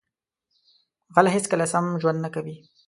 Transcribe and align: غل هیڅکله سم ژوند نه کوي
غل 1.15 1.27
هیڅکله 1.35 1.65
سم 1.73 1.85
ژوند 2.01 2.19
نه 2.25 2.29
کوي 2.35 2.55